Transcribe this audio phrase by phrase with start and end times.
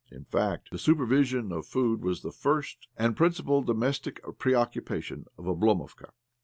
[0.11, 5.45] In fact, the supervision of food was the first and the principal domestic preoccupation of
[5.45, 6.09] Oblo movka.